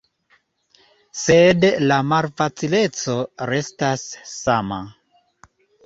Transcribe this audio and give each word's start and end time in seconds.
Sed 1.23 1.67
la 1.91 2.01
malfacileco 2.13 3.21
restas 3.55 4.11
sama. 4.35 4.85